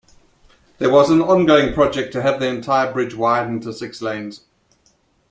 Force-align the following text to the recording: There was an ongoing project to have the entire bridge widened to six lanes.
There 0.79 0.89
was 0.89 1.11
an 1.11 1.21
ongoing 1.21 1.75
project 1.75 2.11
to 2.13 2.23
have 2.23 2.39
the 2.39 2.47
entire 2.47 2.91
bridge 2.91 3.13
widened 3.15 3.61
to 3.61 3.71
six 3.71 4.01
lanes. 4.01 4.43